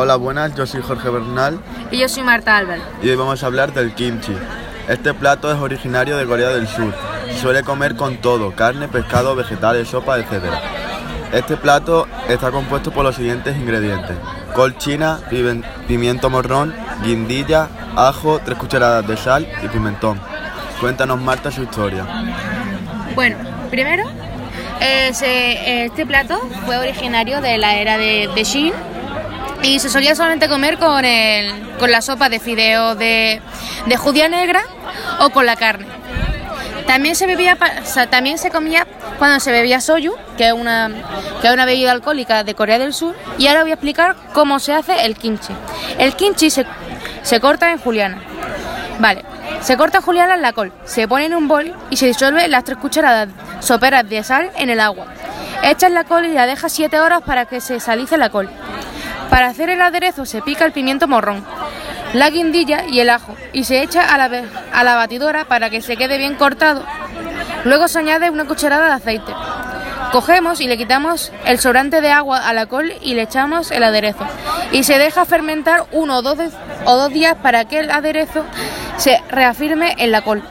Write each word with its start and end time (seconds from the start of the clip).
Hola, 0.00 0.14
buenas, 0.14 0.54
yo 0.54 0.64
soy 0.64 0.80
Jorge 0.80 1.10
Bernal 1.10 1.58
Y 1.90 1.98
yo 1.98 2.08
soy 2.08 2.22
Marta 2.22 2.56
Albert. 2.56 2.80
y 3.02 3.08
hoy 3.10 3.16
vamos 3.16 3.42
a 3.42 3.46
hablar 3.46 3.72
del 3.72 3.92
kimchi. 3.94 4.32
Este 4.86 5.12
plato 5.12 5.50
es 5.52 5.58
originario 5.58 6.16
de 6.16 6.24
Corea 6.24 6.50
del 6.50 6.68
Sur. 6.68 6.94
Se 7.26 7.40
suele 7.40 7.64
comer 7.64 7.96
con 7.96 8.18
todo, 8.18 8.52
carne, 8.54 8.86
pescado, 8.86 9.34
vegetales, 9.34 9.88
sopa, 9.88 10.16
etc. 10.20 10.44
Este 11.32 11.56
plato 11.56 12.06
está 12.28 12.52
compuesto 12.52 12.92
por 12.92 13.02
los 13.02 13.16
siguientes 13.16 13.56
ingredientes. 13.56 14.16
Col 14.54 14.78
china, 14.78 15.18
pimiento 15.88 16.30
morrón, 16.30 16.72
guindilla, 17.02 17.68
ajo, 17.96 18.40
tres 18.44 18.56
cucharadas 18.56 19.04
de 19.06 19.16
sal 19.16 19.48
y 19.64 19.66
pimentón. 19.68 20.20
Cuéntanos 20.80 21.20
Marta 21.20 21.50
su 21.50 21.64
historia. 21.64 22.06
Bueno, 23.16 23.36
primero, 23.68 24.04
eh, 24.80 25.10
se- 25.12 25.86
este 25.86 26.06
plato 26.06 26.38
fue 26.64 26.78
originario 26.78 27.40
de 27.40 27.58
la 27.58 27.74
era 27.76 27.98
de, 27.98 28.30
de 28.32 28.44
Shin 28.44 28.72
y 29.62 29.78
se 29.78 29.88
solía 29.88 30.14
solamente 30.14 30.48
comer 30.48 30.78
con, 30.78 31.04
el, 31.04 31.76
con 31.78 31.90
la 31.90 32.02
sopa 32.02 32.28
de 32.28 32.40
fideo 32.40 32.94
de, 32.94 33.40
de 33.86 33.96
judía 33.96 34.28
negra 34.28 34.62
o 35.20 35.30
con 35.30 35.46
la 35.46 35.56
carne. 35.56 35.86
También 36.86 37.16
se 37.16 37.26
bebía, 37.26 37.58
también 38.10 38.38
se 38.38 38.50
comía 38.50 38.86
cuando 39.18 39.40
se 39.40 39.52
bebía 39.52 39.80
soju, 39.80 40.14
que 40.38 40.48
es 40.48 40.52
una 40.54 40.90
que 41.40 41.48
es 41.48 41.52
una 41.52 41.66
bebida 41.66 41.92
alcohólica 41.92 42.44
de 42.44 42.54
Corea 42.54 42.78
del 42.78 42.94
Sur. 42.94 43.14
Y 43.36 43.46
ahora 43.46 43.62
voy 43.62 43.72
a 43.72 43.74
explicar 43.74 44.16
cómo 44.32 44.58
se 44.58 44.72
hace 44.72 45.04
el 45.04 45.14
kimchi. 45.14 45.52
El 45.98 46.14
kimchi 46.14 46.48
se, 46.48 46.64
se 47.22 47.40
corta 47.40 47.72
en 47.72 47.78
juliana. 47.78 48.22
Vale, 49.00 49.24
se 49.60 49.76
corta 49.76 50.00
juliana 50.00 50.34
en 50.34 50.42
la 50.42 50.52
col, 50.52 50.72
se 50.84 51.06
pone 51.06 51.26
en 51.26 51.34
un 51.34 51.46
bol 51.46 51.74
y 51.90 51.96
se 51.98 52.06
disuelve 52.06 52.48
las 52.48 52.64
tres 52.64 52.78
cucharadas 52.78 53.28
soperas 53.60 54.08
de 54.08 54.24
sal 54.24 54.50
en 54.56 54.70
el 54.70 54.80
agua. 54.80 55.08
Echas 55.62 55.90
la 55.90 56.04
col 56.04 56.24
y 56.26 56.32
la 56.32 56.46
dejas 56.46 56.72
7 56.72 57.00
horas 57.00 57.20
para 57.22 57.44
que 57.44 57.60
se 57.60 57.80
salice 57.80 58.16
la 58.16 58.30
col. 58.30 58.48
Para 59.30 59.48
hacer 59.48 59.70
el 59.70 59.82
aderezo 59.82 60.24
se 60.26 60.42
pica 60.42 60.64
el 60.64 60.72
pimiento 60.72 61.06
morrón, 61.06 61.44
la 62.14 62.30
guindilla 62.30 62.84
y 62.86 63.00
el 63.00 63.10
ajo 63.10 63.36
y 63.52 63.64
se 63.64 63.82
echa 63.82 64.02
a 64.02 64.84
la, 64.84 64.94
batidora 64.94 65.44
para 65.44 65.70
que 65.70 65.82
se 65.82 65.96
quede 65.96 66.18
bien 66.18 66.34
cortado. 66.34 66.84
Luego 67.64 67.88
se 67.88 67.98
añade 67.98 68.30
una 68.30 68.46
cucharada 68.46 68.86
de 68.86 68.92
aceite. 68.92 69.32
Cogemos 70.12 70.60
y 70.60 70.66
le 70.66 70.78
quitamos 70.78 71.32
el 71.44 71.58
sobrante 71.58 72.00
de 72.00 72.10
agua 72.10 72.48
a 72.48 72.54
la 72.54 72.66
col 72.66 72.92
y 73.02 73.14
le 73.14 73.22
echamos 73.22 73.70
el 73.70 73.82
aderezo. 73.82 74.24
Y 74.72 74.84
se 74.84 74.98
deja 74.98 75.26
fermentar 75.26 75.84
uno 75.92 76.18
o 76.18 76.22
dos, 76.22 76.38
o 76.86 76.96
dos 76.96 77.12
días 77.12 77.36
para 77.42 77.66
que 77.66 77.80
el 77.80 77.90
aderezo 77.90 78.44
se 78.96 79.22
reafirme 79.28 79.94
en 79.98 80.12
la 80.12 80.22
col. 80.22 80.42